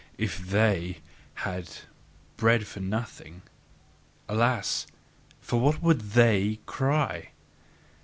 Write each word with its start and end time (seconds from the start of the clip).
If 0.17 0.39
THEY 0.43 0.97
had 1.35 1.69
bread 2.35 2.65
for 2.65 2.79
nothing, 2.79 3.43
alas! 4.27 4.87
for 5.39 5.59
what 5.59 5.83
would 5.83 6.01
THEY 6.13 6.57
cry! 6.65 7.29